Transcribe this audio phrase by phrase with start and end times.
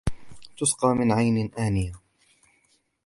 [0.57, 1.93] تُسْقَى مِنْ عَيْنٍ آنِيَةٍ